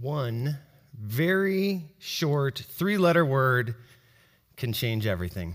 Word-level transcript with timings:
one 0.00 0.58
very 0.98 1.84
short 1.98 2.58
three 2.58 2.98
letter 2.98 3.24
word 3.24 3.74
can 4.56 4.72
change 4.72 5.06
everything. 5.06 5.54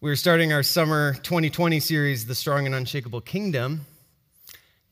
We're 0.00 0.16
starting 0.16 0.52
our 0.52 0.62
summer 0.62 1.14
2020 1.14 1.80
series, 1.80 2.26
The 2.26 2.34
Strong 2.34 2.66
and 2.66 2.74
Unshakable 2.74 3.22
Kingdom. 3.22 3.86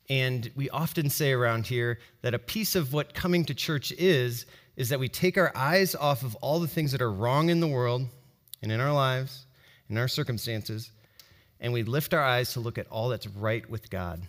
And 0.09 0.51
we 0.55 0.69
often 0.69 1.09
say 1.09 1.31
around 1.31 1.67
here 1.67 1.99
that 2.21 2.33
a 2.33 2.39
piece 2.39 2.75
of 2.75 2.93
what 2.93 3.13
coming 3.13 3.45
to 3.45 3.53
church 3.53 3.91
is, 3.91 4.45
is 4.75 4.89
that 4.89 4.99
we 4.99 5.09
take 5.09 5.37
our 5.37 5.51
eyes 5.55 5.95
off 5.95 6.23
of 6.23 6.35
all 6.35 6.59
the 6.59 6.67
things 6.67 6.91
that 6.91 7.01
are 7.01 7.11
wrong 7.11 7.49
in 7.49 7.59
the 7.59 7.67
world 7.67 8.07
and 8.61 8.71
in 8.71 8.79
our 8.79 8.93
lives, 8.93 9.45
in 9.89 9.97
our 9.97 10.07
circumstances, 10.07 10.91
and 11.59 11.71
we 11.71 11.83
lift 11.83 12.13
our 12.13 12.23
eyes 12.23 12.53
to 12.53 12.59
look 12.59 12.77
at 12.77 12.87
all 12.87 13.09
that's 13.09 13.27
right 13.27 13.67
with 13.69 13.89
God. 13.89 14.21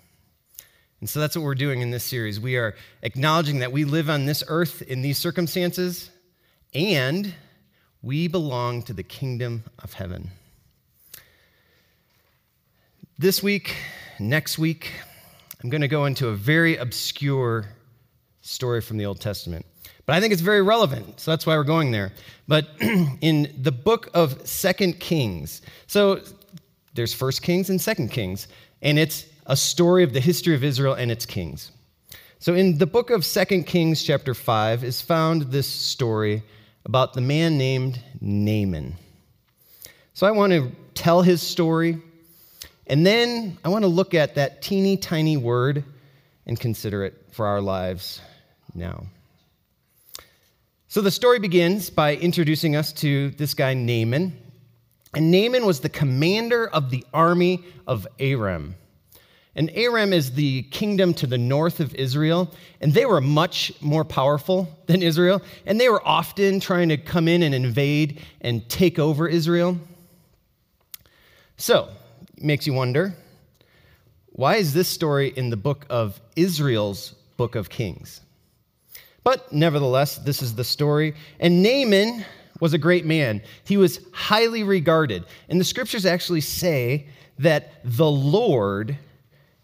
And 1.05 1.09
so 1.11 1.21
that's 1.21 1.37
what 1.37 1.45
we're 1.45 1.55
doing 1.55 1.83
in 1.83 1.91
this 1.91 2.03
series. 2.03 2.41
We 2.41 2.57
are 2.57 2.75
acknowledging 3.03 3.59
that 3.59 3.71
we 3.71 3.85
live 3.85 4.09
on 4.09 4.25
this 4.25 4.43
earth 4.49 4.81
in 4.81 5.03
these 5.03 5.19
circumstances, 5.19 6.09
and 6.73 7.35
we 8.01 8.27
belong 8.27 8.81
to 8.85 8.95
the 8.95 9.03
kingdom 9.03 9.65
of 9.81 9.93
heaven. 9.93 10.31
This 13.19 13.43
week, 13.43 13.77
next 14.19 14.59
week, 14.59 14.93
I'm 15.63 15.69
going 15.69 15.83
to 15.83 15.89
go 15.89 16.07
into 16.07 16.29
a 16.29 16.35
very 16.35 16.79
obscure 16.79 17.67
story 18.41 18.81
from 18.81 18.97
the 18.97 19.05
Old 19.05 19.21
Testament. 19.21 19.67
But 20.07 20.17
I 20.17 20.23
think 20.23 20.33
it's 20.33 20.41
very 20.41 20.63
relevant, 20.63 21.21
so 21.21 21.33
that's 21.33 21.45
why 21.45 21.55
we're 21.59 21.65
going 21.65 21.91
there. 21.91 22.13
But 22.49 22.67
in 22.81 23.55
the 23.61 23.73
book 23.73 24.09
of 24.15 24.49
Second 24.49 25.01
Kings, 25.01 25.61
so 25.87 26.23
there's 26.95 27.13
First 27.13 27.43
Kings 27.43 27.69
and 27.69 27.79
Second 27.79 28.11
Kings, 28.11 28.49
and 28.81 28.99
it's 28.99 29.27
a 29.47 29.57
story 29.57 30.03
of 30.03 30.13
the 30.13 30.21
history 30.21 30.55
of 30.55 30.65
Israel 30.65 30.95
and 30.95 31.11
its 31.11 31.27
kings. 31.27 31.71
So 32.39 32.55
in 32.55 32.79
the 32.79 32.87
book 32.87 33.11
of 33.11 33.25
Second 33.25 33.65
Kings, 33.65 34.03
chapter 34.03 34.35
5, 34.35 34.85
is 34.85 35.01
found 35.01 35.43
this 35.43 35.67
story 35.67 36.43
about 36.85 37.15
the 37.15 37.21
man 37.21 37.57
named 37.57 38.01
Naaman. 38.21 38.97
So 40.13 40.27
I 40.27 40.31
want 40.31 40.53
to 40.53 40.71
tell 40.95 41.23
his 41.23 41.43
story, 41.43 42.01
and 42.87 43.07
then 43.07 43.59
I 43.65 43.69
want 43.69 43.85
to 43.85 43.89
look 43.89 44.15
at 44.15 44.35
that 44.35 44.63
teeny 44.63 44.97
tiny 44.97 45.37
word 45.37 45.85
and 46.47 46.61
consider 46.61 47.05
it 47.05 47.15
for 47.33 47.47
our 47.47 47.61
lives 47.61 48.21
now. 48.75 49.07
So 50.89 51.01
the 51.01 51.11
story 51.11 51.39
begins 51.39 51.91
by 51.91 52.15
introducing 52.17 52.77
us 52.77 52.93
to 52.95 53.31
this 53.31 53.55
guy, 53.55 53.75
Naaman. 53.75 54.39
And 55.15 55.31
Naaman 55.31 55.65
was 55.67 55.81
the 55.81 55.89
commander 55.89 56.69
of 56.69 56.91
the 56.91 57.05
army 57.13 57.65
of 57.87 58.07
Aram. 58.19 58.77
And 59.57 59.71
Aram 59.75 60.13
is 60.13 60.33
the 60.33 60.63
kingdom 60.65 61.15
to 61.15 61.27
the 61.27 61.39
north 61.39 61.79
of 61.79 61.95
Israel, 61.95 62.53
and 62.81 62.93
they 62.93 63.07
were 63.07 63.21
much 63.21 63.73
more 63.81 64.05
powerful 64.05 64.69
than 64.87 65.03
Israel, 65.03 65.43
and 65.65 65.81
they 65.81 65.89
were 65.89 66.07
often 66.07 66.59
trying 66.59 66.89
to 66.89 66.97
come 66.97 67.29
in 67.29 67.43
and 67.43 67.55
invade 67.55 68.21
and 68.41 68.69
take 68.69 68.99
over 68.99 69.29
Israel. 69.29 69.79
So, 71.57 71.89
it 72.37 72.43
makes 72.43 72.67
you 72.67 72.73
wonder 72.73 73.15
why 74.33 74.57
is 74.57 74.75
this 74.75 74.89
story 74.89 75.33
in 75.37 75.51
the 75.51 75.57
book 75.57 75.87
of 75.89 76.21
Israel's 76.35 77.15
book 77.37 77.55
of 77.55 77.71
Kings? 77.71 78.21
But 79.23 79.53
nevertheless, 79.53 80.19
this 80.19 80.43
is 80.43 80.57
the 80.57 80.65
story. 80.65 81.15
And 81.39 81.63
Naaman 81.63 82.25
was 82.61 82.75
a 82.75 82.79
great 82.79 83.07
man. 83.07 83.43
He 83.65 83.77
was 83.77 84.01
highly 84.13 84.65
regarded. 84.65 85.25
And 85.49 85.61
the 85.61 85.65
scriptures 85.65 86.05
actually 86.05 86.41
say 86.41 87.07
that 87.39 87.75
the 87.85 88.11
Lord 88.11 88.99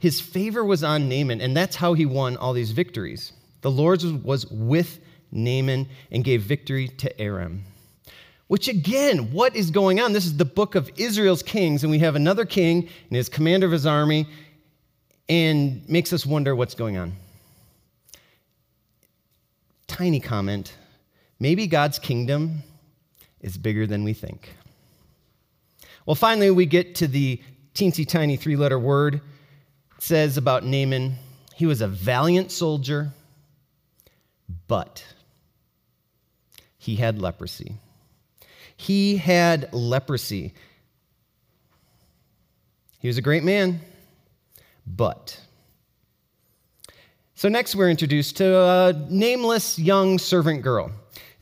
his 0.00 0.18
favor 0.18 0.64
was 0.64 0.82
on 0.82 1.08
Naaman, 1.10 1.42
and 1.42 1.54
that's 1.54 1.76
how 1.76 1.92
he 1.92 2.06
won 2.06 2.38
all 2.38 2.54
these 2.54 2.72
victories. 2.72 3.32
The 3.60 3.70
Lord 3.70 4.02
was 4.24 4.46
with 4.46 4.98
Naaman 5.30 5.88
and 6.10 6.24
gave 6.24 6.42
victory 6.42 6.88
to 6.88 7.20
Aram. 7.20 7.64
Which 8.46 8.66
again, 8.66 9.30
what 9.30 9.54
is 9.54 9.70
going 9.70 10.00
on? 10.00 10.14
This 10.14 10.24
is 10.24 10.38
the 10.38 10.46
book 10.46 10.74
of 10.74 10.90
Israel's 10.96 11.42
kings, 11.42 11.84
and 11.84 11.91
we 11.91 11.98
have 11.98 12.16
another 12.16 12.47
king 12.47 12.88
and 13.08 13.16
his 13.16 13.28
commander 13.28 13.66
of 13.66 13.72
his 13.72 13.84
army, 13.84 14.26
and 15.28 15.86
makes 15.86 16.14
us 16.14 16.25
wonder 16.25 16.56
what's 16.56 16.75
going 16.75 16.96
on. 16.96 17.12
Tiny 19.86 20.19
comment 20.19 20.75
maybe 21.38 21.66
God's 21.66 21.98
kingdom 21.98 22.62
is 23.41 23.58
bigger 23.58 23.86
than 23.86 24.02
we 24.02 24.14
think. 24.14 24.48
Well, 26.06 26.14
finally, 26.14 26.50
we 26.50 26.64
get 26.64 26.94
to 26.96 27.06
the 27.06 27.42
teensy 27.75 28.08
tiny 28.08 28.36
three 28.36 28.56
letter 28.56 28.78
word 28.78 29.20
says 30.03 30.37
about 30.37 30.65
Naaman, 30.65 31.16
he 31.55 31.66
was 31.66 31.81
a 31.81 31.88
valiant 31.88 32.50
soldier, 32.50 33.11
but 34.66 35.05
he 36.78 36.97
had 36.97 37.21
leprosy. 37.21 37.75
He 38.77 39.19
had 39.19 39.72
leprosy. 39.75 40.55
He 42.99 43.09
was 43.09 43.19
a 43.19 43.22
great 43.22 43.44
man, 43.44 43.81
but. 44.87 45.38
So, 47.34 47.49
next 47.49 47.75
we're 47.75 47.91
introduced 47.91 48.38
to 48.38 48.56
a 48.56 49.06
nameless 49.11 49.78
young 49.78 50.19
servant 50.19 50.62
girl. 50.62 50.91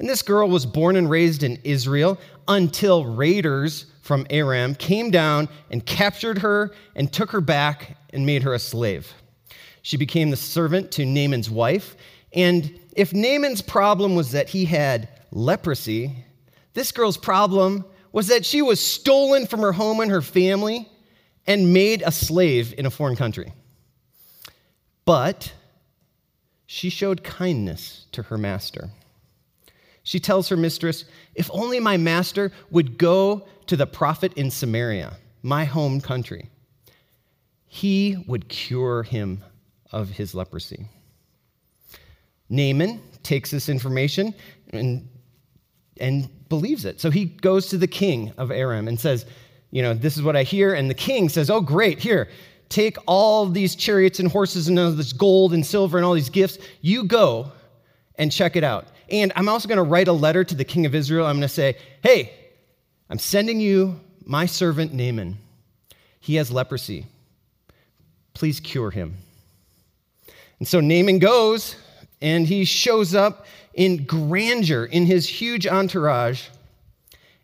And 0.01 0.09
this 0.09 0.23
girl 0.23 0.49
was 0.49 0.67
born 0.67 0.97
and 0.97 1.09
raised 1.09 1.43
in 1.43 1.59
Israel 1.65 2.19
until 2.47 3.05
raiders 3.05 3.87
from 4.09 4.27
Aram 4.31 4.75
came 4.75 5.11
down 5.11 5.51
and 5.71 5.85
captured 5.85 6.39
her 6.39 6.73
and 6.97 7.13
took 7.13 7.31
her 7.31 7.43
back 7.43 7.99
and 8.09 8.25
made 8.25 8.43
her 8.43 8.55
a 8.55 8.59
slave. 8.59 9.13
She 9.83 9.99
became 9.99 10.31
the 10.31 10.37
servant 10.37 10.91
to 10.93 11.05
Naaman's 11.05 11.51
wife. 11.51 11.95
And 12.33 12.81
if 12.97 13.13
Naaman's 13.13 13.61
problem 13.61 14.15
was 14.15 14.33
that 14.33 14.49
he 14.49 14.65
had 14.65 15.11
leprosy, 15.31 16.25
this 16.73 16.91
girl's 16.91 17.19
problem 17.19 17.85
was 18.11 18.29
that 18.29 18.47
she 18.47 18.63
was 18.63 18.81
stolen 18.81 19.47
from 19.47 19.61
her 19.61 19.73
home 19.73 20.01
and 20.01 20.11
her 20.11 20.23
family 20.23 20.89
and 21.47 21.75
made 21.75 22.03
a 22.05 22.11
slave 22.11 22.75
in 22.79 22.87
a 22.87 22.91
foreign 22.91 23.15
country. 23.15 23.53
But 25.05 25.53
she 26.65 26.89
showed 26.89 27.23
kindness 27.23 28.07
to 28.13 28.23
her 28.23 28.39
master. 28.39 28.89
She 30.03 30.19
tells 30.19 30.49
her 30.49 30.57
mistress, 30.57 31.05
If 31.35 31.51
only 31.53 31.79
my 31.79 31.99
master 31.99 32.53
would 32.71 32.97
go 32.97 33.47
to 33.69 33.77
the 33.77 33.87
prophet 33.87 34.33
in 34.35 34.51
Samaria, 34.51 35.17
my 35.43 35.65
home 35.65 36.01
country 36.01 36.49
he 37.69 38.25
would 38.27 38.49
cure 38.49 39.03
him 39.03 39.45
of 39.93 40.09
his 40.09 40.35
leprosy. 40.35 40.87
Naaman 42.49 43.01
takes 43.23 43.51
this 43.51 43.69
information 43.69 44.35
and, 44.71 45.07
and 46.01 46.31
believes 46.49 46.87
it. 46.87 46.99
So 46.99 47.11
he 47.11 47.27
goes 47.27 47.69
to 47.69 47.79
the 47.79 47.87
king 47.87 48.33
of 48.39 48.51
Aram 48.51 48.89
and 48.89 48.99
says, 48.99 49.27
You 49.71 49.83
know, 49.83 49.93
this 49.93 50.17
is 50.17 50.23
what 50.23 50.35
I 50.35 50.45
hear. 50.45 50.73
And 50.73 50.89
the 50.89 50.95
king 50.95 51.29
says, 51.29 51.51
Oh, 51.51 51.61
great, 51.61 51.99
here, 51.99 52.31
take 52.71 52.97
all 53.07 53.47
these 53.47 53.77
chariots 53.77 54.19
and 54.19 54.31
horses 54.31 54.69
and 54.69 54.79
all 54.79 54.91
this 54.93 55.13
gold 55.13 55.53
and 55.53 55.65
silver 55.65 55.99
and 55.99 56.07
all 56.07 56.15
these 56.15 56.31
gifts. 56.31 56.59
You 56.81 57.05
go 57.05 57.53
and 58.17 58.33
check 58.33 58.57
it 58.57 58.65
out. 58.65 58.89
And 59.11 59.31
I'm 59.37 59.49
also 59.49 59.69
going 59.69 59.77
to 59.77 59.83
write 59.83 60.09
a 60.09 60.13
letter 60.13 60.43
to 60.43 60.55
the 60.55 60.65
king 60.65 60.87
of 60.87 60.95
Israel. 60.95 61.27
I'm 61.27 61.37
going 61.37 61.43
to 61.43 61.49
say, 61.49 61.77
Hey, 62.03 62.33
I'm 63.11 63.19
sending 63.19 63.61
you 63.61 64.01
my 64.25 64.47
servant 64.47 64.93
Naaman. 64.93 65.39
He 66.21 66.37
has 66.37 66.51
leprosy. 66.51 67.07
Please 68.35 68.61
cure 68.61 68.91
him. 68.91 69.17
And 70.59 70.69
so 70.69 70.81
Naaman 70.81 71.19
goes 71.19 71.77
and 72.21 72.47
he 72.47 72.65
shows 72.65 73.15
up 73.15 73.47
in 73.75 74.05
grandeur 74.05 74.85
in 74.85 75.07
his 75.07 75.29
huge 75.29 75.67
entourage. 75.67 76.49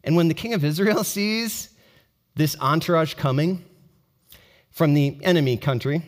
And 0.03 0.17
when 0.17 0.29
the 0.29 0.35
king 0.35 0.53
of 0.53 0.65
Israel 0.65 1.05
sees 1.05 1.71
this 2.35 2.57
entourage 2.61 3.15
coming 3.15 3.65
from 4.71 4.93
the 4.95 5.19
enemy 5.23 5.57
country, 5.57 6.03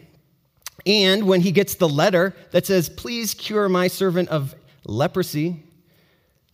and 0.84 1.27
when 1.27 1.41
he 1.41 1.53
gets 1.53 1.77
the 1.77 1.88
letter 1.88 2.34
that 2.50 2.67
says, 2.67 2.88
Please 2.88 3.34
cure 3.34 3.69
my 3.69 3.88
servant 3.88 4.29
of 4.29 4.55
leprosy, 4.85 5.62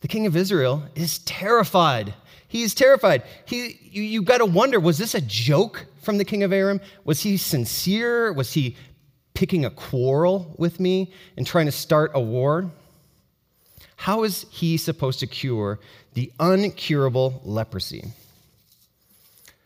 the 0.01 0.09
king 0.09 0.27
of 0.27 0.37
Israel 0.37 0.85
is 0.95 1.19
terrified. 1.21 2.15
He's 2.53 2.75
terrified. 2.75 3.23
He, 3.47 3.79
you, 3.83 4.03
you 4.03 4.23
got 4.23 4.39
to 4.39 4.47
wonder 4.47 4.79
was 4.79 4.99
this 4.99 5.15
a 5.15 5.21
joke? 5.21 5.87
from 6.03 6.19
the 6.19 6.25
king 6.25 6.43
of 6.43 6.53
Aram? 6.53 6.81
Was 7.05 7.23
he 7.23 7.37
sincere? 7.37 8.33
Was 8.33 8.53
he 8.53 8.77
picking 9.35 9.65
a 9.65 9.71
quarrel 9.71 10.55
with 10.59 10.79
me 10.79 11.13
and 11.37 11.47
trying 11.47 11.67
to 11.67 11.73
start 11.73 12.11
a 12.15 12.21
war? 12.21 12.71
How 13.97 14.25
is 14.25 14.45
he 14.51 14.77
supposed 14.77 15.21
to 15.21 15.27
cure 15.27 15.79
the 16.15 16.31
uncurable 16.39 17.41
leprosy? 17.45 18.13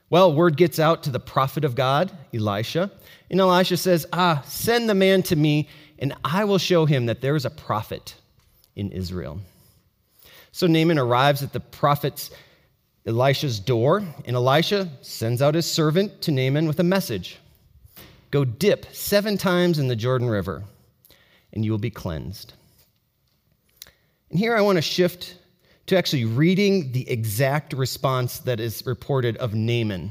Well, 0.09 0.33
word 0.33 0.57
gets 0.57 0.79
out 0.79 1.03
to 1.05 1.11
the 1.11 1.19
prophet 1.19 1.65
of 1.65 1.75
God, 1.75 2.13
Elisha, 2.33 2.93
and 3.29 3.41
Elisha 3.41 3.77
says, 3.77 4.07
Ah, 4.13 4.45
send 4.47 4.89
the 4.89 4.95
man 4.95 5.23
to 5.25 5.35
me, 5.35 5.69
and 5.99 6.15
I 6.23 6.45
will 6.45 6.59
show 6.59 6.87
him 6.87 7.07
that 7.07 7.23
there 7.23 7.35
is 7.35 7.45
a 7.45 7.51
prophet 7.51 8.15
in 8.77 8.93
Israel. 8.93 9.41
So 10.53 10.67
Naaman 10.67 10.99
arrives 10.99 11.43
at 11.43 11.53
the 11.53 11.61
prophet's 11.61 12.31
Elisha's 13.07 13.61
door, 13.61 14.03
and 14.25 14.35
Elisha 14.35 14.89
sends 15.01 15.41
out 15.41 15.55
his 15.55 15.71
servant 15.71 16.21
to 16.23 16.33
Naaman 16.33 16.67
with 16.67 16.81
a 16.81 16.85
message 16.85 17.39
Go 18.33 18.45
dip 18.45 18.87
seven 18.93 19.39
times 19.39 19.79
in 19.79 19.89
the 19.89 19.97
Jordan 19.97 20.29
River, 20.29 20.65
and 21.53 21.65
you 21.65 21.71
will 21.71 21.79
be 21.79 21.91
cleansed. 21.91 22.53
And 24.31 24.39
here 24.39 24.57
I 24.57 24.61
want 24.61 24.77
to 24.77 24.83
shift 24.83 25.37
to 25.87 25.97
actually 25.97 26.25
reading 26.25 26.91
the 26.91 27.09
exact 27.09 27.73
response 27.73 28.41
that 28.41 28.59
is 28.59 28.85
reported 28.85 29.37
of 29.37 29.55
Naaman. 29.55 30.11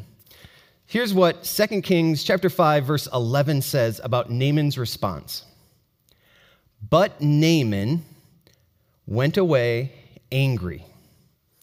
Here's 0.86 1.14
what 1.14 1.44
2 1.44 1.82
Kings 1.82 2.24
chapter 2.24 2.50
5 2.50 2.86
verse 2.86 3.08
11 3.12 3.62
says 3.62 4.00
about 4.04 4.32
Naaman's 4.32 4.78
response. 4.78 5.44
But 6.90 7.20
Naaman 7.20 8.06
went 9.06 9.38
away 9.38 9.92
angry. 10.32 10.86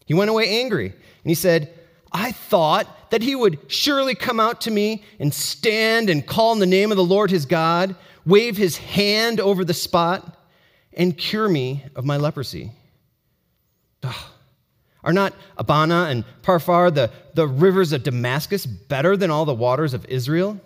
He 0.07 0.15
went 0.15 0.31
away 0.31 0.61
angry 0.61 0.87
and 0.87 1.31
he 1.31 1.35
said, 1.35 1.73
I 2.13 2.33
thought 2.33 3.11
that 3.11 3.23
he 3.23 3.35
would 3.35 3.59
surely 3.69 4.15
come 4.15 4.41
out 4.41 4.63
to 4.63 4.71
me 4.71 5.03
and 5.19 5.33
stand 5.33 6.11
and 6.11 6.27
call 6.27 6.53
in 6.53 6.59
the 6.59 6.67
name 6.67 6.91
of 6.91 6.97
the 6.97 7.05
Lord 7.05 7.31
his 7.31 7.47
God, 7.47 7.97
wave 8.27 8.57
his 8.57 8.77
hand 8.77 9.41
over 9.41 9.65
the 9.65 9.75
spot, 9.75 10.39
and 10.93 11.17
cure 11.17 11.49
me 11.49 11.85
of 11.97 12.05
my 12.05 12.17
leprosy. 12.17 12.73
Ugh. 14.03 14.15
Are 15.05 15.13
not 15.13 15.35
Abana 15.57 16.07
and 16.11 16.25
Pharpar, 16.43 16.95
the, 16.95 17.11
the 17.35 17.49
rivers 17.49 17.93
of 17.93 18.05
Damascus, 18.05 18.67
better 18.67 19.17
than 19.17 19.31
all 19.31 19.45
the 19.45 19.55
waters 19.55 19.95
of 19.95 20.05
Israel? 20.07 20.61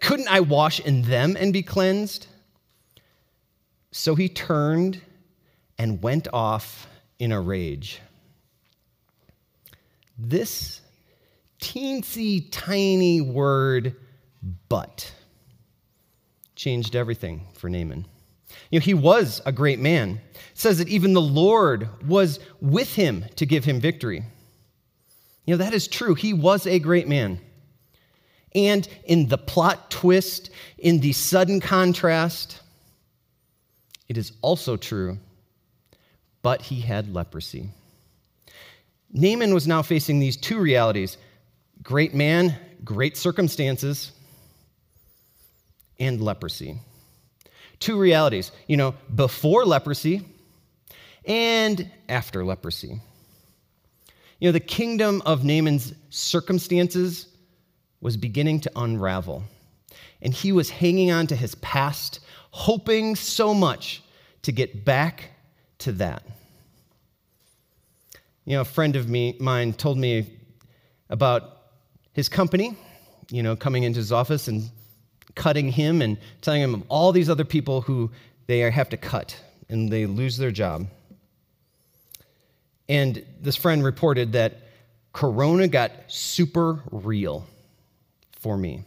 Couldn't 0.00 0.28
I 0.28 0.40
wash 0.40 0.78
in 0.78 1.02
them 1.02 1.36
and 1.38 1.52
be 1.52 1.62
cleansed? 1.62 2.28
So 3.90 4.14
he 4.14 4.28
turned 4.28 5.00
and 5.76 6.02
went 6.02 6.28
off 6.32 6.86
in 7.18 7.32
a 7.32 7.40
rage. 7.40 8.00
This 10.18 10.80
teensy 11.60 12.46
tiny 12.50 13.20
word, 13.20 13.96
but, 14.68 15.12
changed 16.54 16.94
everything 16.94 17.46
for 17.54 17.68
Naaman. 17.68 18.06
You 18.70 18.78
know, 18.78 18.84
he 18.84 18.94
was 18.94 19.40
a 19.46 19.52
great 19.52 19.80
man. 19.80 20.20
It 20.34 20.40
says 20.54 20.78
that 20.78 20.88
even 20.88 21.12
the 21.12 21.20
Lord 21.20 21.88
was 22.06 22.38
with 22.60 22.94
him 22.94 23.24
to 23.36 23.46
give 23.46 23.64
him 23.64 23.80
victory. 23.80 24.22
You 25.46 25.56
know, 25.56 25.64
that 25.64 25.74
is 25.74 25.88
true. 25.88 26.14
He 26.14 26.32
was 26.32 26.66
a 26.66 26.78
great 26.78 27.08
man. 27.08 27.40
And 28.54 28.86
in 29.04 29.28
the 29.28 29.38
plot 29.38 29.90
twist, 29.90 30.50
in 30.78 31.00
the 31.00 31.12
sudden 31.12 31.60
contrast, 31.60 32.60
it 34.08 34.16
is 34.16 34.32
also 34.42 34.76
true, 34.76 35.18
but 36.44 36.60
he 36.60 36.78
had 36.78 37.12
leprosy. 37.12 37.70
Naaman 39.10 39.54
was 39.54 39.66
now 39.66 39.80
facing 39.80 40.20
these 40.20 40.36
two 40.36 40.60
realities 40.60 41.16
great 41.82 42.14
man, 42.14 42.54
great 42.84 43.16
circumstances, 43.16 44.12
and 45.98 46.20
leprosy. 46.20 46.78
Two 47.78 47.98
realities, 47.98 48.52
you 48.66 48.76
know, 48.76 48.94
before 49.14 49.64
leprosy 49.64 50.22
and 51.24 51.90
after 52.10 52.44
leprosy. 52.44 53.00
You 54.38 54.48
know, 54.48 54.52
the 54.52 54.60
kingdom 54.60 55.22
of 55.24 55.44
Naaman's 55.44 55.94
circumstances 56.10 57.26
was 58.02 58.18
beginning 58.18 58.60
to 58.60 58.72
unravel, 58.76 59.44
and 60.20 60.34
he 60.34 60.52
was 60.52 60.68
hanging 60.68 61.10
on 61.10 61.26
to 61.28 61.36
his 61.36 61.54
past, 61.56 62.20
hoping 62.50 63.16
so 63.16 63.54
much 63.54 64.02
to 64.42 64.52
get 64.52 64.84
back 64.84 65.30
to 65.84 65.92
that. 65.92 66.22
You 68.44 68.56
know, 68.56 68.60
a 68.60 68.66
friend 68.66 68.96
of 68.96 69.08
me, 69.08 69.36
mine 69.40 69.72
told 69.72 69.96
me 69.96 70.26
about 71.08 71.58
his 72.12 72.28
company, 72.28 72.76
you 73.30 73.42
know, 73.42 73.56
coming 73.56 73.84
into 73.84 73.98
his 73.98 74.12
office 74.12 74.48
and 74.48 74.70
cutting 75.34 75.70
him 75.70 76.02
and 76.02 76.18
telling 76.42 76.62
him 76.62 76.84
all 76.88 77.12
these 77.12 77.30
other 77.30 77.44
people 77.44 77.80
who 77.80 78.10
they 78.46 78.58
have 78.70 78.88
to 78.90 78.96
cut 78.96 79.40
and 79.68 79.90
they 79.90 80.06
lose 80.06 80.36
their 80.36 80.50
job. 80.50 80.86
And 82.88 83.24
this 83.40 83.56
friend 83.56 83.82
reported 83.82 84.32
that 84.32 84.58
Corona 85.12 85.68
got 85.68 85.92
super 86.08 86.82
real 86.90 87.46
for 88.32 88.58
me. 88.58 88.84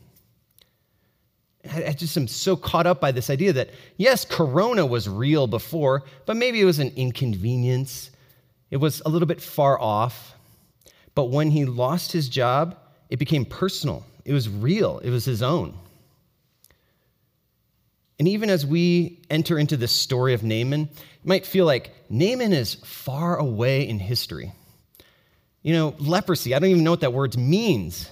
I 1.69 1.93
just 1.93 2.17
am 2.17 2.27
so 2.27 2.55
caught 2.55 2.87
up 2.87 2.99
by 2.99 3.11
this 3.11 3.29
idea 3.29 3.53
that, 3.53 3.69
yes, 3.97 4.25
Corona 4.25 4.85
was 4.85 5.07
real 5.07 5.47
before, 5.47 6.03
but 6.25 6.37
maybe 6.37 6.61
it 6.61 6.65
was 6.65 6.79
an 6.79 6.91
inconvenience. 6.95 8.11
It 8.69 8.77
was 8.77 9.01
a 9.05 9.09
little 9.09 9.27
bit 9.27 9.41
far 9.41 9.79
off. 9.79 10.33
But 11.15 11.25
when 11.25 11.51
he 11.51 11.65
lost 11.65 12.11
his 12.11 12.29
job, 12.29 12.77
it 13.09 13.17
became 13.17 13.45
personal. 13.45 14.05
It 14.25 14.33
was 14.33 14.49
real. 14.49 14.99
It 14.99 15.09
was 15.09 15.25
his 15.25 15.41
own. 15.41 15.77
And 18.19 18.27
even 18.27 18.49
as 18.49 18.65
we 18.65 19.21
enter 19.29 19.59
into 19.59 19.77
this 19.77 19.91
story 19.91 20.33
of 20.33 20.43
Naaman, 20.43 20.89
it 20.91 21.25
might 21.25 21.45
feel 21.45 21.65
like 21.65 21.93
Naaman 22.09 22.53
is 22.53 22.75
far 22.75 23.37
away 23.37 23.87
in 23.87 23.99
history. 23.99 24.51
You 25.61 25.73
know, 25.73 25.95
leprosy, 25.99 26.55
I 26.55 26.59
don't 26.59 26.69
even 26.69 26.83
know 26.83 26.91
what 26.91 27.01
that 27.01 27.13
word 27.13 27.37
means. 27.37 28.09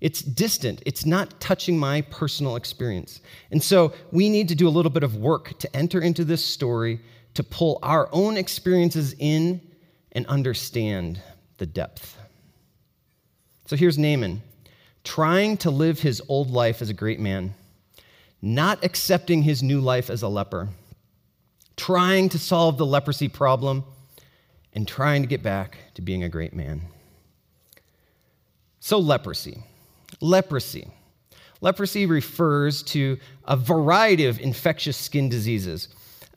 It's 0.00 0.20
distant, 0.20 0.82
it's 0.84 1.06
not 1.06 1.40
touching 1.40 1.78
my 1.78 2.02
personal 2.02 2.56
experience. 2.56 3.20
And 3.50 3.62
so 3.62 3.94
we 4.12 4.28
need 4.28 4.48
to 4.48 4.54
do 4.54 4.68
a 4.68 4.70
little 4.70 4.90
bit 4.90 5.02
of 5.02 5.16
work 5.16 5.58
to 5.60 5.76
enter 5.76 6.00
into 6.00 6.24
this 6.24 6.44
story 6.44 7.00
to 7.34 7.42
pull 7.42 7.78
our 7.82 8.08
own 8.12 8.36
experiences 8.36 9.14
in 9.18 9.60
and 10.12 10.26
understand 10.26 11.20
the 11.58 11.66
depth. 11.66 12.18
So 13.66 13.76
here's 13.76 13.98
Naaman 13.98 14.42
trying 15.04 15.56
to 15.56 15.70
live 15.70 16.00
his 16.00 16.20
old 16.28 16.50
life 16.50 16.82
as 16.82 16.90
a 16.90 16.94
great 16.94 17.20
man, 17.20 17.54
not 18.42 18.84
accepting 18.84 19.42
his 19.42 19.62
new 19.62 19.80
life 19.80 20.10
as 20.10 20.22
a 20.22 20.28
leper, 20.28 20.68
trying 21.76 22.28
to 22.28 22.38
solve 22.38 22.76
the 22.76 22.86
leprosy 22.86 23.28
problem, 23.28 23.84
and 24.72 24.86
trying 24.86 25.22
to 25.22 25.28
get 25.28 25.42
back 25.42 25.78
to 25.94 26.02
being 26.02 26.24
a 26.24 26.28
great 26.28 26.52
man. 26.52 26.82
So, 28.80 28.98
leprosy. 28.98 29.62
Leprosy. 30.20 30.88
Leprosy 31.60 32.06
refers 32.06 32.82
to 32.82 33.18
a 33.44 33.56
variety 33.56 34.26
of 34.26 34.38
infectious 34.40 34.96
skin 34.96 35.28
diseases. 35.28 35.88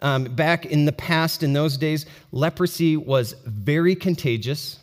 Um, 0.02 0.24
back 0.24 0.66
in 0.66 0.86
the 0.86 0.94
past, 0.94 1.44
in 1.44 1.52
those 1.52 1.78
days, 1.78 2.06
leprosy 2.32 2.96
was 2.96 3.36
very 3.46 3.96
contagious. 3.96 4.80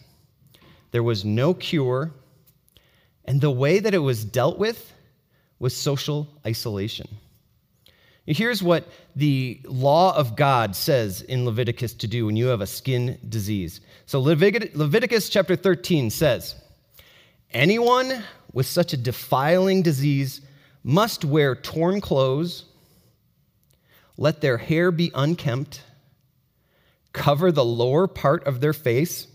There 0.90 1.02
was 1.02 1.24
no 1.24 1.54
cure. 1.54 2.12
And 3.24 3.40
the 3.40 3.50
way 3.50 3.78
that 3.78 3.94
it 3.94 3.98
was 3.98 4.24
dealt 4.24 4.58
with 4.58 4.92
was 5.58 5.74
social 5.74 6.28
isolation. 6.46 7.08
Here's 8.26 8.62
what 8.62 8.88
the 9.14 9.60
law 9.64 10.14
of 10.16 10.36
God 10.36 10.74
says 10.74 11.22
in 11.22 11.44
Leviticus 11.44 11.94
to 11.94 12.08
do 12.08 12.26
when 12.26 12.36
you 12.36 12.46
have 12.46 12.60
a 12.60 12.66
skin 12.66 13.18
disease. 13.28 13.80
So, 14.06 14.20
Leviticus 14.20 15.28
chapter 15.28 15.54
13 15.54 16.10
says, 16.10 16.56
Anyone 17.52 18.24
with 18.56 18.66
such 18.66 18.94
a 18.94 18.96
defiling 18.96 19.82
disease 19.82 20.40
must 20.82 21.26
wear 21.26 21.54
torn 21.54 22.00
clothes 22.00 22.64
let 24.16 24.40
their 24.40 24.56
hair 24.56 24.90
be 24.90 25.10
unkempt, 25.14 25.82
cover 27.12 27.52
the 27.52 27.62
lower 27.62 28.06
part 28.06 28.46
of 28.46 28.62
their 28.62 28.72
face, 28.72 29.26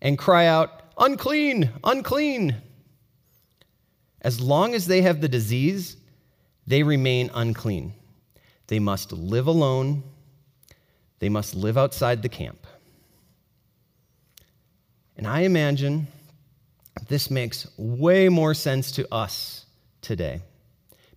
and 0.00 0.16
cry 0.16 0.46
out, 0.46 0.84
Unclean, 0.96 1.70
unclean. 1.82 2.54
As 4.20 4.40
long 4.40 4.72
as 4.72 4.86
they 4.86 5.02
have 5.02 5.20
the 5.20 5.28
disease, 5.28 5.96
they 6.64 6.84
remain 6.84 7.28
unclean. 7.34 7.92
They 8.68 8.78
must 8.78 9.10
live 9.10 9.48
alone, 9.48 10.04
they 11.18 11.28
must 11.28 11.56
live 11.56 11.76
outside 11.76 12.22
the 12.22 12.28
camp. 12.28 12.68
And 15.16 15.26
I 15.26 15.40
imagine 15.40 16.06
this 17.08 17.30
makes 17.30 17.66
way 17.76 18.28
more 18.28 18.54
sense 18.54 18.92
to 18.92 19.12
us 19.12 19.66
today 20.00 20.42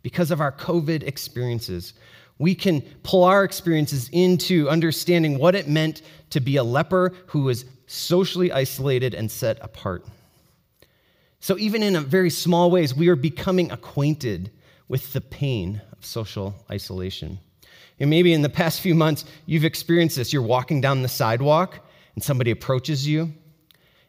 because 0.02 0.32
of 0.32 0.42
our 0.42 0.52
COVID 0.52 1.04
experiences 1.04 1.94
we 2.38 2.54
can 2.54 2.82
pull 3.04 3.24
our 3.24 3.44
experiences 3.44 4.10
into 4.12 4.70
understanding 4.70 5.38
what 5.38 5.56
it 5.56 5.68
meant 5.68 6.02
to 6.32 6.40
be 6.40 6.58
a 6.58 6.64
leper 6.64 7.14
who 7.28 7.44
was 7.44 7.66
socially 7.88 8.52
isolated 8.52 9.14
and 9.14 9.32
set 9.32 9.58
apart. 9.62 10.06
So, 11.40 11.58
even 11.58 11.84
in 11.84 12.04
very 12.06 12.30
small 12.30 12.72
ways, 12.72 12.96
we 12.96 13.08
are 13.08 13.16
becoming 13.16 13.72
acquainted 13.72 14.52
with 14.88 15.14
the 15.14 15.22
pain 15.22 15.82
of 15.98 16.06
social 16.06 16.56
isolation. 16.70 17.40
And 18.00 18.10
maybe 18.10 18.34
in 18.34 18.42
the 18.42 18.50
past 18.50 18.82
few 18.82 18.96
months, 18.96 19.24
you've 19.46 19.64
experienced 19.64 20.18
this. 20.18 20.34
You're 20.34 20.42
walking 20.42 20.82
down 20.82 21.02
the 21.02 21.08
sidewalk 21.08 21.80
and 22.16 22.24
somebody 22.24 22.52
approaches 22.52 23.08
you 23.08 23.34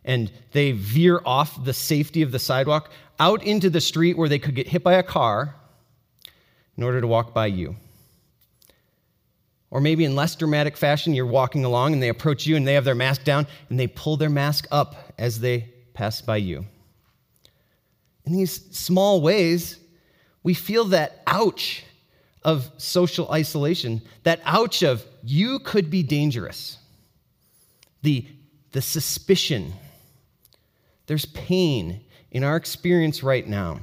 and 0.07 0.31
they 0.53 0.73
veer 0.73 1.21
off 1.27 1.63
the 1.63 1.75
safety 1.75 2.23
of 2.23 2.33
the 2.33 2.39
sidewalk 2.39 2.91
out 3.19 3.43
into 3.43 3.69
the 3.69 3.81
street 3.81 4.17
where 4.17 4.29
they 4.29 4.39
could 4.39 4.55
get 4.55 4.69
hit 4.69 4.83
by 4.83 4.95
a 4.95 5.03
car 5.03 5.55
in 6.77 6.83
order 6.83 7.01
to 7.01 7.07
walk 7.07 7.35
by 7.35 7.47
you. 7.47 7.77
Or 9.71 9.81
maybe 9.81 10.05
in 10.05 10.15
less 10.15 10.37
dramatic 10.37 10.77
fashion, 10.77 11.13
you're 11.13 11.27
walking 11.27 11.65
along 11.65 11.93
and 11.93 12.03
they 12.03 12.09
approach 12.09 12.47
you 12.47 12.57
and 12.57 12.67
they 12.67 12.75
have 12.75 12.85
their 12.85 12.95
mask 12.95 13.25
down 13.25 13.47
and 13.69 13.79
they 13.79 13.89
pull 13.89 14.17
their 14.17 14.31
mask 14.31 14.67
up 14.71 15.13
as 15.19 15.41
they 15.41 15.69
pass 15.93 16.21
by 16.21 16.37
you. 16.37 16.65
In 18.25 18.33
these 18.33 18.65
small 18.77 19.21
ways, 19.21 19.79
we 20.43 20.55
feel 20.55 20.85
that 20.87 21.23
ouch 21.27 21.85
of 22.45 22.71
social 22.77 23.31
isolation, 23.33 24.01
that 24.23 24.41
ouch 24.45 24.83
of 24.83 25.05
you 25.25 25.59
could 25.59 25.91
be 25.91 26.05
dangerous, 26.05 26.79
the, 28.03 28.25
the 28.71 28.81
suspicion. 28.81 29.73
There's 31.07 31.27
pain 31.27 32.01
in 32.31 32.45
our 32.45 32.57
experience 32.57 33.23
right 33.23 33.47
now. 33.47 33.81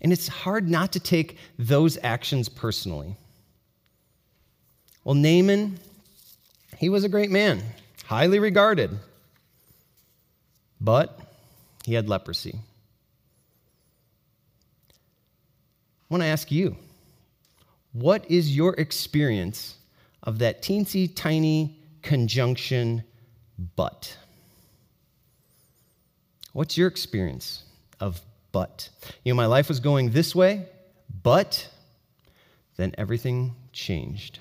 And 0.00 0.12
it's 0.12 0.26
hard 0.26 0.68
not 0.68 0.92
to 0.92 1.00
take 1.00 1.38
those 1.58 1.98
actions 2.02 2.48
personally. 2.48 3.16
Well, 5.04 5.14
Naaman, 5.14 5.78
he 6.78 6.88
was 6.88 7.04
a 7.04 7.08
great 7.08 7.30
man, 7.30 7.62
highly 8.04 8.38
regarded, 8.38 8.90
but 10.80 11.18
he 11.84 11.94
had 11.94 12.08
leprosy. 12.08 12.54
I 14.92 16.14
want 16.14 16.22
to 16.22 16.28
ask 16.28 16.50
you 16.50 16.76
what 17.92 18.30
is 18.30 18.56
your 18.56 18.74
experience 18.74 19.76
of 20.22 20.38
that 20.38 20.62
teensy 20.62 21.10
tiny 21.14 21.78
conjunction 22.02 23.04
but? 23.76 24.16
What's 26.52 26.76
your 26.76 26.88
experience 26.88 27.64
of 28.00 28.20
but? 28.52 28.88
You 29.24 29.32
know, 29.32 29.36
my 29.36 29.46
life 29.46 29.68
was 29.68 29.80
going 29.80 30.10
this 30.10 30.34
way, 30.34 30.66
but 31.22 31.68
then 32.76 32.94
everything 32.98 33.54
changed. 33.72 34.38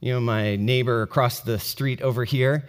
You 0.00 0.14
know, 0.14 0.20
my 0.20 0.56
neighbor 0.56 1.02
across 1.02 1.40
the 1.40 1.58
street 1.58 2.00
over 2.02 2.24
here 2.24 2.68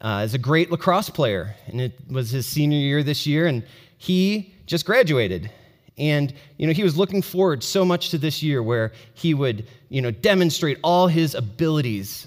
uh, 0.00 0.22
is 0.24 0.34
a 0.34 0.38
great 0.38 0.70
lacrosse 0.70 1.10
player, 1.10 1.54
and 1.66 1.80
it 1.80 1.92
was 2.10 2.30
his 2.30 2.46
senior 2.46 2.78
year 2.78 3.02
this 3.02 3.26
year, 3.26 3.46
and 3.46 3.64
he 3.98 4.54
just 4.66 4.86
graduated. 4.86 5.50
And 5.98 6.32
you 6.56 6.66
know, 6.66 6.72
he 6.72 6.82
was 6.82 6.96
looking 6.96 7.20
forward 7.20 7.62
so 7.62 7.84
much 7.84 8.10
to 8.10 8.18
this 8.18 8.42
year 8.42 8.62
where 8.62 8.92
he 9.14 9.34
would, 9.34 9.68
you 9.90 10.00
know, 10.00 10.10
demonstrate 10.10 10.78
all 10.82 11.06
his 11.06 11.34
abilities 11.34 12.26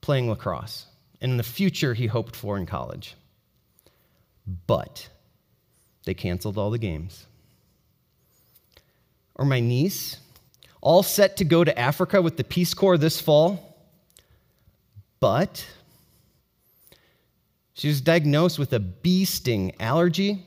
playing 0.00 0.30
lacrosse 0.30 0.86
and 1.20 1.38
the 1.38 1.44
future 1.44 1.92
he 1.92 2.06
hoped 2.06 2.34
for 2.34 2.56
in 2.56 2.64
college. 2.64 3.14
But 4.66 5.08
they 6.04 6.14
canceled 6.14 6.58
all 6.58 6.70
the 6.70 6.78
games. 6.78 7.26
Or 9.34 9.44
my 9.44 9.60
niece, 9.60 10.18
all 10.80 11.02
set 11.02 11.36
to 11.38 11.44
go 11.44 11.62
to 11.64 11.78
Africa 11.78 12.20
with 12.20 12.36
the 12.36 12.44
Peace 12.44 12.74
Corps 12.74 12.98
this 12.98 13.20
fall, 13.20 13.76
but 15.20 15.66
she 17.74 17.88
was 17.88 18.00
diagnosed 18.00 18.58
with 18.58 18.72
a 18.72 18.80
bee 18.80 19.24
sting 19.24 19.72
allergy, 19.80 20.44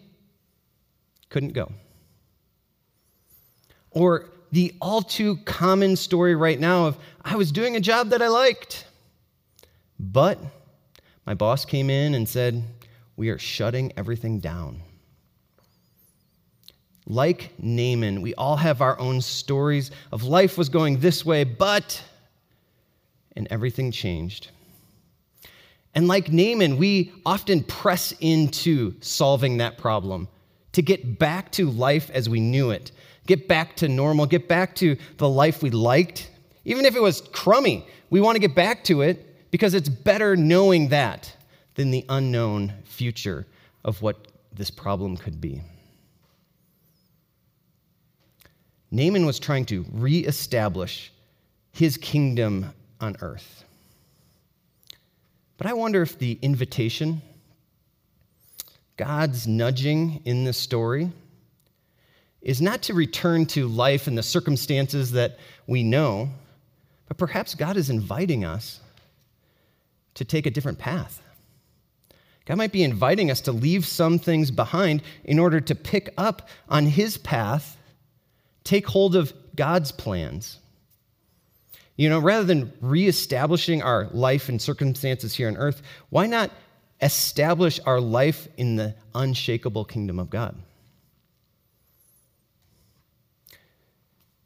couldn't 1.29 1.53
go. 1.53 1.71
Or 3.91 4.29
the 4.51 4.73
all 4.81 5.01
too 5.01 5.37
common 5.37 5.95
story 5.95 6.35
right 6.35 6.59
now 6.59 6.85
of 6.87 6.97
I 7.23 7.35
was 7.35 7.51
doing 7.51 7.75
a 7.75 7.79
job 7.79 8.09
that 8.09 8.21
I 8.21 8.27
liked, 8.27 8.85
but 9.99 10.39
my 11.25 11.33
boss 11.33 11.65
came 11.65 11.89
in 11.89 12.13
and 12.13 12.27
said, 12.27 12.63
We 13.15 13.29
are 13.29 13.37
shutting 13.37 13.93
everything 13.97 14.39
down. 14.39 14.81
Like 17.05 17.51
Naaman, 17.59 18.21
we 18.21 18.33
all 18.35 18.55
have 18.55 18.81
our 18.81 18.97
own 18.99 19.21
stories 19.21 19.91
of 20.11 20.23
life 20.23 20.57
was 20.57 20.69
going 20.69 20.99
this 20.99 21.25
way, 21.25 21.43
but, 21.43 22.01
and 23.35 23.47
everything 23.51 23.91
changed. 23.91 24.51
And 25.95 26.07
like 26.07 26.31
Naaman, 26.31 26.77
we 26.77 27.11
often 27.25 27.63
press 27.63 28.13
into 28.19 28.95
solving 29.01 29.57
that 29.57 29.77
problem 29.77 30.27
to 30.71 30.81
get 30.81 31.19
back 31.19 31.51
to 31.51 31.69
life 31.69 32.09
as 32.11 32.29
we 32.29 32.39
knew 32.39 32.71
it, 32.71 32.91
get 33.27 33.47
back 33.47 33.75
to 33.77 33.87
normal, 33.87 34.25
get 34.25 34.47
back 34.47 34.73
to 34.75 34.97
the 35.17 35.29
life 35.29 35.61
we 35.61 35.69
liked. 35.69 36.31
Even 36.65 36.85
if 36.85 36.95
it 36.95 37.01
was 37.01 37.21
crummy, 37.33 37.85
we 38.09 38.21
want 38.21 38.35
to 38.35 38.39
get 38.39 38.55
back 38.55 38.83
to 38.85 39.01
it 39.01 39.51
because 39.51 39.73
it's 39.73 39.89
better 39.89 40.35
knowing 40.35 40.87
that 40.87 41.35
than 41.75 41.91
the 41.91 42.05
unknown 42.09 42.73
future 42.83 43.47
of 43.83 44.01
what 44.01 44.27
this 44.53 44.69
problem 44.69 45.17
could 45.17 45.41
be. 45.41 45.61
Naaman 48.91 49.25
was 49.25 49.39
trying 49.39 49.65
to 49.65 49.83
reestablish 49.91 51.11
his 51.71 51.97
kingdom 51.97 52.71
on 53.01 53.17
earth. 53.21 53.63
But 55.57 55.65
I 55.65 55.73
wonder 55.73 56.03
if 56.03 56.19
the 56.19 56.37
invitation, 56.43 57.21
God's 58.97 59.47
nudging 59.47 60.21
in 60.25 60.43
this 60.43 60.57
story, 60.57 61.11
is 62.43 62.61
not 62.61 62.83
to 62.83 62.93
return 62.93 63.47
to 63.47 63.67
life 63.67 64.05
and 64.05 64.15
the 64.15 64.21
circumstances 64.23 65.11
that 65.13 65.39
we 65.65 65.81
know, 65.81 66.29
but 67.07 67.17
perhaps 67.17 67.55
God 67.55 67.77
is 67.77 67.89
inviting 67.89 68.45
us 68.45 68.79
to 70.13 70.23
take 70.23 70.45
a 70.45 70.51
different 70.51 70.77
path. 70.77 71.22
God 72.45 72.57
might 72.57 72.73
be 72.73 72.83
inviting 72.83 73.31
us 73.31 73.41
to 73.41 73.51
leave 73.51 73.85
some 73.85 74.19
things 74.19 74.51
behind 74.51 75.01
in 75.23 75.39
order 75.39 75.61
to 75.61 75.75
pick 75.75 76.13
up 76.17 76.49
on 76.67 76.85
His 76.85 77.17
path, 77.17 77.77
take 78.63 78.87
hold 78.87 79.15
of 79.15 79.33
God's 79.55 79.91
plans. 79.91 80.59
You 81.95 82.09
know, 82.09 82.19
rather 82.19 82.43
than 82.43 82.73
reestablishing 82.81 83.81
our 83.81 84.07
life 84.11 84.49
and 84.49 84.61
circumstances 84.61 85.33
here 85.33 85.47
on 85.47 85.57
earth, 85.57 85.81
why 86.09 86.25
not 86.25 86.51
establish 87.01 87.79
our 87.85 88.01
life 88.01 88.47
in 88.57 88.75
the 88.75 88.95
unshakable 89.15 89.85
kingdom 89.85 90.19
of 90.19 90.29
God? 90.29 90.55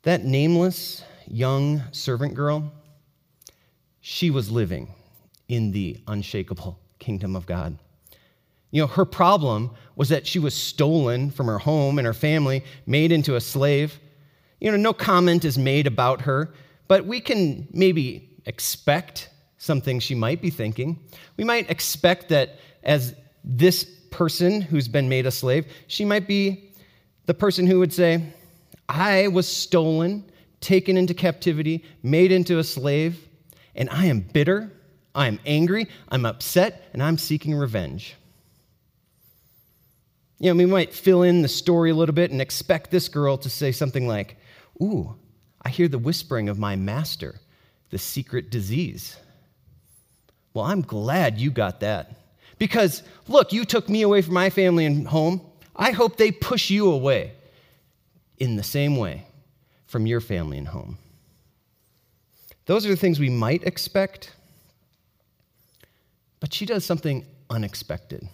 That 0.04 0.24
nameless 0.24 1.04
young 1.26 1.82
servant 1.92 2.36
girl, 2.36 2.72
she 4.02 4.30
was 4.30 4.52
living 4.52 4.94
in 5.48 5.72
the 5.72 5.98
unshakable 6.08 6.80
kingdom 7.00 7.36
of 7.36 7.46
God. 7.46 7.78
You 8.72 8.82
know, 8.82 8.88
her 8.88 9.06
problem 9.06 9.72
was 9.96 10.10
that 10.10 10.28
she 10.28 10.40
was 10.40 10.54
stolen 10.54 11.32
from 11.32 11.48
her 11.48 11.58
home 11.58 11.98
and 11.98 12.06
her 12.06 12.14
family, 12.14 12.64
made 12.86 13.12
into 13.12 13.36
a 13.36 13.42
slave. 13.42 14.00
You 14.60 14.72
know, 14.72 14.78
no 14.78 14.94
comment 14.94 15.46
is 15.46 15.58
made 15.58 15.88
about 15.88 16.22
her, 16.22 16.54
but 16.88 17.06
we 17.06 17.20
can 17.20 17.68
maybe 17.72 18.30
expect 18.46 19.30
something 19.58 20.00
she 20.00 20.16
might 20.16 20.42
be 20.42 20.50
thinking. 20.50 21.00
We 21.38 21.44
might 21.44 21.70
expect 21.70 22.30
that 22.30 22.60
as 22.84 23.16
this 23.44 23.84
person 24.12 24.62
who's 24.62 24.88
been 24.88 25.10
made 25.10 25.26
a 25.26 25.32
slave, 25.32 25.66
she 25.88 26.06
might 26.06 26.28
be 26.28 26.74
the 27.26 27.34
person 27.34 27.68
who 27.68 27.80
would 27.80 27.94
say, 27.94 28.24
I 28.90 29.28
was 29.28 29.48
stolen, 29.48 30.30
taken 30.62 30.98
into 30.98 31.14
captivity, 31.14 31.84
made 32.04 32.32
into 32.32 32.60
a 32.60 32.64
slave, 32.64 33.28
and 33.76 33.90
I 33.90 34.06
am 34.06 34.22
bitter, 34.22 34.72
I 35.14 35.28
am 35.28 35.40
angry, 35.46 35.88
I'm 36.10 36.26
upset, 36.26 36.90
and 36.94 37.02
I'm 37.04 37.18
seeking 37.18 37.54
revenge. 37.56 38.16
You 40.40 40.54
know, 40.54 40.58
we 40.58 40.66
might 40.66 40.94
fill 40.94 41.24
in 41.24 41.42
the 41.42 41.48
story 41.48 41.90
a 41.90 41.96
little 41.96 42.14
bit 42.14 42.32
and 42.32 42.42
expect 42.42 42.92
this 42.92 43.10
girl 43.10 43.38
to 43.40 43.50
say 43.50 43.72
something 43.72 44.08
like, 44.08 44.38
Ooh, 44.82 45.16
I 45.64 45.70
hear 45.70 45.88
the 45.88 45.98
whispering 45.98 46.50
of 46.50 46.60
my 46.60 46.76
master, 46.76 47.40
the 47.90 47.98
secret 47.98 48.52
disease. 48.52 49.18
Well, 50.54 50.66
I'm 50.66 50.82
glad 50.82 51.40
you 51.40 51.52
got 51.52 51.80
that. 51.80 52.16
Because, 52.60 53.04
look, 53.28 53.54
you 53.54 53.66
took 53.66 53.90
me 53.90 54.02
away 54.02 54.22
from 54.22 54.34
my 54.34 54.50
family 54.50 54.86
and 54.86 55.08
home. 55.08 55.42
I 55.76 55.92
hope 55.92 56.18
they 56.18 56.32
push 56.32 56.70
you 56.70 56.92
away 56.92 57.34
in 58.38 58.56
the 58.56 58.64
same 58.64 58.98
way 58.98 59.26
from 59.86 60.06
your 60.06 60.22
family 60.22 60.58
and 60.58 60.68
home. 60.68 60.98
Those 62.66 62.86
are 62.86 62.90
the 62.90 62.96
things 62.96 63.20
we 63.20 63.30
might 63.30 63.64
expect, 63.64 64.34
but 66.40 66.54
she 66.54 66.66
does 66.66 66.86
something 66.86 67.26
unexpected. 67.50 68.28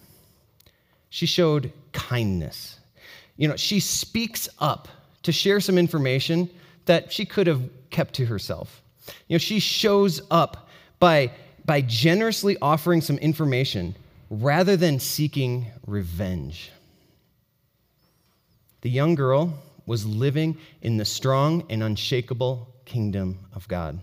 She 1.14 1.26
showed 1.26 1.70
kindness. 1.92 2.80
You 3.36 3.46
know, 3.46 3.54
she 3.54 3.78
speaks 3.78 4.48
up 4.58 4.88
to 5.22 5.30
share 5.30 5.60
some 5.60 5.78
information 5.78 6.50
that 6.86 7.12
she 7.12 7.24
could 7.24 7.46
have 7.46 7.62
kept 7.90 8.14
to 8.14 8.26
herself. 8.26 8.82
You 9.28 9.34
know, 9.34 9.38
she 9.38 9.60
shows 9.60 10.22
up 10.28 10.68
by, 10.98 11.30
by 11.64 11.82
generously 11.82 12.56
offering 12.60 13.00
some 13.00 13.16
information 13.18 13.94
rather 14.28 14.76
than 14.76 14.98
seeking 14.98 15.66
revenge. 15.86 16.72
The 18.80 18.90
young 18.90 19.14
girl 19.14 19.54
was 19.86 20.04
living 20.04 20.58
in 20.82 20.96
the 20.96 21.04
strong 21.04 21.64
and 21.70 21.80
unshakable 21.84 22.74
kingdom 22.86 23.38
of 23.54 23.68
God. 23.68 24.00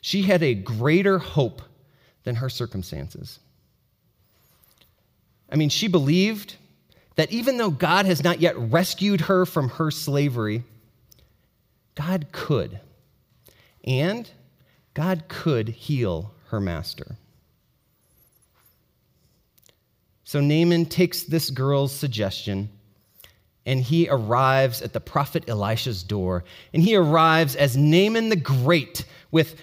She 0.00 0.22
had 0.22 0.42
a 0.42 0.54
greater 0.54 1.18
hope 1.18 1.60
than 2.22 2.36
her 2.36 2.48
circumstances. 2.48 3.38
I 5.50 5.56
mean, 5.56 5.68
she 5.68 5.88
believed 5.88 6.56
that 7.16 7.30
even 7.30 7.56
though 7.56 7.70
God 7.70 8.06
has 8.06 8.24
not 8.24 8.40
yet 8.40 8.56
rescued 8.58 9.22
her 9.22 9.46
from 9.46 9.68
her 9.70 9.90
slavery, 9.90 10.64
God 11.94 12.26
could. 12.32 12.80
And 13.84 14.28
God 14.94 15.24
could 15.28 15.68
heal 15.68 16.32
her 16.48 16.60
master. 16.60 17.16
So 20.24 20.40
Naaman 20.40 20.86
takes 20.86 21.22
this 21.22 21.50
girl's 21.50 21.92
suggestion 21.92 22.70
and 23.66 23.80
he 23.80 24.08
arrives 24.08 24.82
at 24.82 24.92
the 24.92 25.00
prophet 25.00 25.48
Elisha's 25.48 26.02
door. 26.02 26.44
And 26.72 26.82
he 26.82 26.96
arrives 26.96 27.56
as 27.56 27.76
Naaman 27.76 28.28
the 28.28 28.36
Great 28.36 29.06
with, 29.30 29.56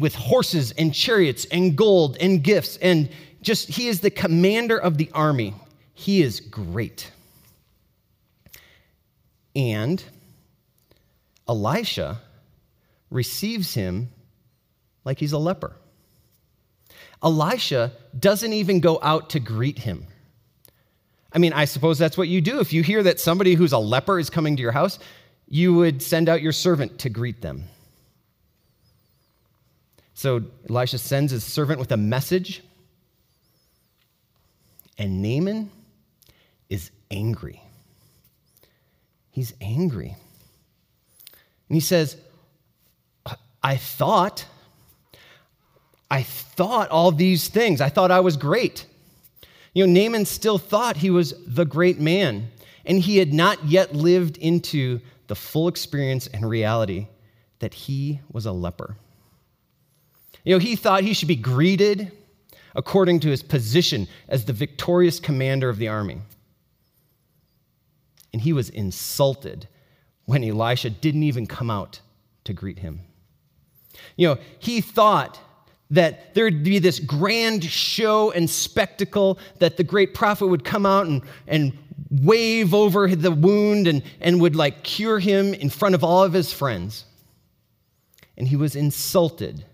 with 0.00 0.14
horses 0.14 0.72
and 0.72 0.92
chariots 0.92 1.46
and 1.46 1.76
gold 1.76 2.16
and 2.20 2.42
gifts. 2.42 2.76
And 2.78 3.08
just, 3.42 3.68
he 3.68 3.88
is 3.88 4.00
the 4.00 4.10
commander 4.10 4.78
of 4.78 4.98
the 4.98 5.10
army. 5.14 5.54
He 5.94 6.22
is 6.22 6.40
great. 6.40 7.10
And 9.54 10.02
Elisha 11.48 12.18
receives 13.10 13.74
him 13.74 14.08
like 15.04 15.18
he's 15.18 15.32
a 15.32 15.38
leper. 15.38 15.76
Elisha 17.22 17.92
doesn't 18.18 18.52
even 18.52 18.80
go 18.80 18.98
out 19.02 19.30
to 19.30 19.40
greet 19.40 19.78
him. 19.78 20.06
I 21.32 21.38
mean, 21.38 21.52
I 21.52 21.64
suppose 21.64 21.98
that's 21.98 22.18
what 22.18 22.28
you 22.28 22.40
do. 22.40 22.60
If 22.60 22.72
you 22.72 22.82
hear 22.82 23.02
that 23.02 23.20
somebody 23.20 23.54
who's 23.54 23.72
a 23.72 23.78
leper 23.78 24.18
is 24.18 24.30
coming 24.30 24.56
to 24.56 24.62
your 24.62 24.72
house, 24.72 24.98
you 25.48 25.74
would 25.74 26.02
send 26.02 26.28
out 26.28 26.42
your 26.42 26.52
servant 26.52 26.98
to 27.00 27.08
greet 27.08 27.40
them. 27.40 27.64
So 30.14 30.42
Elisha 30.68 30.98
sends 30.98 31.32
his 31.32 31.44
servant 31.44 31.78
with 31.78 31.92
a 31.92 31.96
message, 31.96 32.62
and 34.98 35.22
Naaman 35.22 35.70
is 36.68 36.90
angry. 37.10 37.62
He's 39.30 39.52
angry. 39.60 40.16
And 41.68 41.74
he 41.74 41.80
says, 41.80 42.16
I 43.62 43.76
thought, 43.76 44.46
I 46.10 46.22
thought 46.22 46.88
all 46.90 47.10
these 47.10 47.48
things. 47.48 47.80
I 47.80 47.88
thought 47.88 48.10
I 48.10 48.20
was 48.20 48.36
great. 48.36 48.86
You 49.74 49.86
know, 49.86 50.00
Naaman 50.00 50.24
still 50.24 50.56
thought 50.56 50.96
he 50.96 51.10
was 51.10 51.34
the 51.46 51.64
great 51.64 51.98
man, 51.98 52.48
and 52.84 53.00
he 53.00 53.18
had 53.18 53.34
not 53.34 53.64
yet 53.66 53.94
lived 53.94 54.38
into 54.38 55.00
the 55.26 55.34
full 55.34 55.68
experience 55.68 56.28
and 56.28 56.48
reality 56.48 57.08
that 57.58 57.74
he 57.74 58.20
was 58.30 58.46
a 58.46 58.52
leper. 58.52 58.96
You 60.44 60.54
know, 60.54 60.58
he 60.60 60.76
thought 60.76 61.02
he 61.02 61.12
should 61.12 61.28
be 61.28 61.36
greeted 61.36 62.12
according 62.76 63.18
to 63.20 63.28
his 63.28 63.42
position 63.42 64.06
as 64.28 64.44
the 64.44 64.52
victorious 64.52 65.18
commander 65.18 65.68
of 65.68 65.78
the 65.78 65.88
army. 65.88 66.18
And 68.32 68.42
he 68.42 68.52
was 68.52 68.68
insulted 68.68 69.66
when 70.26 70.44
Elisha 70.44 70.90
didn't 70.90 71.22
even 71.22 71.46
come 71.46 71.70
out 71.70 72.00
to 72.44 72.52
greet 72.52 72.78
him. 72.78 73.00
You 74.16 74.28
know, 74.28 74.38
he 74.58 74.82
thought 74.82 75.40
that 75.90 76.34
there'd 76.34 76.62
be 76.62 76.78
this 76.78 76.98
grand 76.98 77.64
show 77.64 78.30
and 78.32 78.48
spectacle 78.48 79.38
that 79.58 79.78
the 79.78 79.84
great 79.84 80.12
prophet 80.12 80.46
would 80.46 80.64
come 80.64 80.84
out 80.84 81.06
and, 81.06 81.22
and 81.46 81.72
wave 82.10 82.74
over 82.74 83.08
the 83.08 83.30
wound 83.30 83.88
and, 83.88 84.02
and 84.20 84.40
would 84.40 84.54
like 84.54 84.82
cure 84.82 85.18
him 85.18 85.54
in 85.54 85.70
front 85.70 85.94
of 85.94 86.04
all 86.04 86.22
of 86.22 86.34
his 86.34 86.52
friends. 86.52 87.06
And 88.36 88.46
he 88.46 88.56
was 88.56 88.76
insulted 88.76 89.64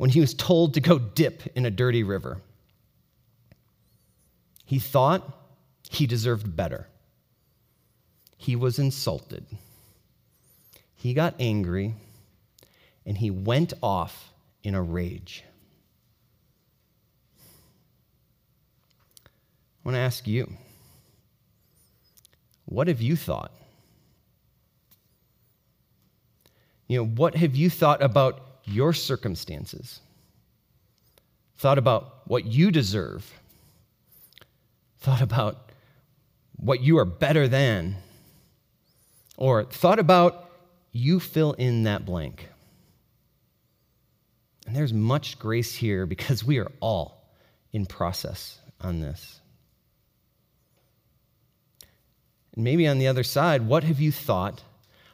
when 0.00 0.08
he 0.08 0.18
was 0.18 0.32
told 0.32 0.72
to 0.72 0.80
go 0.80 0.98
dip 0.98 1.42
in 1.54 1.66
a 1.66 1.70
dirty 1.70 2.02
river. 2.02 2.40
He 4.64 4.78
thought 4.78 5.36
he 5.90 6.06
deserved 6.06 6.56
better. 6.56 6.88
He 8.38 8.56
was 8.56 8.78
insulted. 8.78 9.44
He 10.94 11.12
got 11.12 11.34
angry 11.38 11.96
and 13.04 13.18
he 13.18 13.30
went 13.30 13.74
off 13.82 14.32
in 14.62 14.74
a 14.74 14.80
rage. 14.80 15.44
I 19.26 19.28
want 19.84 19.96
to 19.96 20.00
ask 20.00 20.26
you 20.26 20.50
what 22.64 22.88
have 22.88 23.02
you 23.02 23.16
thought? 23.16 23.52
You 26.88 27.00
know, 27.00 27.06
what 27.06 27.34
have 27.34 27.54
you 27.54 27.68
thought 27.68 28.02
about 28.02 28.46
your 28.70 28.92
circumstances? 28.92 30.00
Thought 31.58 31.78
about 31.78 32.26
what 32.26 32.46
you 32.46 32.70
deserve? 32.70 33.30
Thought 35.00 35.22
about 35.22 35.70
what 36.56 36.80
you 36.80 36.98
are 36.98 37.04
better 37.04 37.48
than? 37.48 37.96
Or 39.36 39.64
thought 39.64 39.98
about 39.98 40.50
you 40.92 41.20
fill 41.20 41.52
in 41.52 41.84
that 41.84 42.04
blank? 42.04 42.48
And 44.66 44.76
there's 44.76 44.92
much 44.92 45.38
grace 45.38 45.74
here 45.74 46.06
because 46.06 46.44
we 46.44 46.58
are 46.58 46.70
all 46.80 47.24
in 47.72 47.86
process 47.86 48.58
on 48.80 49.00
this. 49.00 49.40
And 52.54 52.64
maybe 52.64 52.86
on 52.86 52.98
the 52.98 53.08
other 53.08 53.22
side, 53.22 53.66
what 53.66 53.84
have 53.84 54.00
you 54.00 54.12
thought 54.12 54.62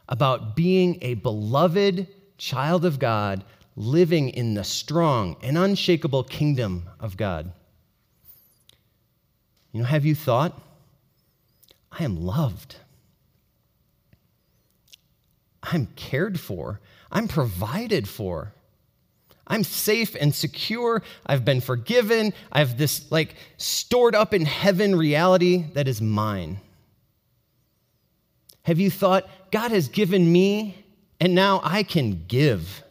about 0.08 0.56
being 0.56 0.98
a 1.02 1.14
beloved 1.14 2.06
child 2.38 2.84
of 2.84 2.98
God 2.98 3.44
living 3.76 4.30
in 4.30 4.54
the 4.54 4.64
strong 4.64 5.36
and 5.42 5.56
unshakable 5.56 6.24
kingdom 6.24 6.88
of 6.98 7.16
God? 7.16 7.52
You 9.72 9.80
know, 9.80 9.86
have 9.86 10.04
you 10.04 10.14
thought, 10.14 10.60
I 11.92 12.04
am 12.04 12.16
loved? 12.16 12.76
I'm 15.62 15.86
cared 15.96 16.38
for. 16.40 16.80
I'm 17.10 17.28
provided 17.28 18.08
for. 18.08 18.52
I'm 19.46 19.64
safe 19.64 20.16
and 20.18 20.34
secure. 20.34 21.02
I've 21.24 21.44
been 21.44 21.60
forgiven. 21.60 22.32
I 22.50 22.60
have 22.60 22.78
this 22.78 23.10
like 23.12 23.34
stored 23.56 24.14
up 24.14 24.34
in 24.34 24.44
heaven 24.44 24.96
reality 24.96 25.66
that 25.74 25.88
is 25.88 26.00
mine. 26.00 26.60
Have 28.62 28.80
you 28.80 28.90
thought, 28.90 29.28
God 29.52 29.70
has 29.70 29.88
given 29.88 30.30
me 30.30 30.85
and 31.20 31.34
now 31.34 31.60
I 31.64 31.82
can 31.82 32.24
give? 32.26 32.82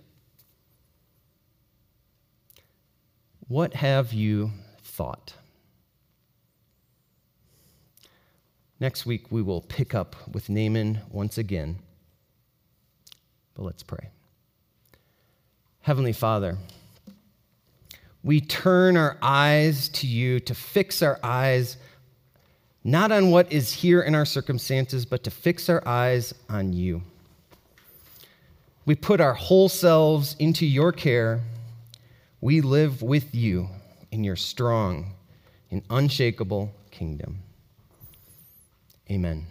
What 3.48 3.76
have 3.76 4.14
you 4.14 4.52
thought? 4.82 5.34
Next 8.80 9.06
week, 9.06 9.32
we 9.32 9.42
will 9.42 9.62
pick 9.62 9.96
up 9.96 10.16
with 10.34 10.50
Naaman 10.50 11.02
once 11.10 11.38
again. 11.38 11.80
But 13.54 13.64
let's 13.64 13.84
pray. 13.84 14.10
Heavenly 15.82 16.14
Father, 16.14 16.58
we 18.24 18.42
turn 18.42 18.98
our 18.98 19.18
eyes 19.22 19.88
to 19.90 20.08
you 20.08 20.40
to 20.42 20.56
fix 20.56 21.02
our 21.02 21.20
eyes 21.24 21.78
not 22.84 23.12
on 23.12 23.32
what 23.32 23.52
is 23.52 23.72
here 23.72 24.02
in 24.02 24.14
our 24.14 24.26
circumstances, 24.26 25.06
but 25.06 25.24
to 25.24 25.32
fix 25.32 25.70
our 25.70 25.82
eyes 25.88 26.34
on 26.50 26.74
you. 26.74 27.02
We 28.86 28.96
put 28.96 29.20
our 29.20 29.34
whole 29.34 29.70
selves 29.70 30.36
into 30.38 30.66
your 30.66 30.92
care. 30.92 31.42
We 32.40 32.62
live 32.62 33.02
with 33.02 33.34
you 33.34 33.70
in 34.12 34.24
your 34.24 34.36
strong 34.36 35.14
and 35.72 35.82
unshakable 35.90 36.72
kingdom. 36.92 37.40
Amen. 39.10 39.48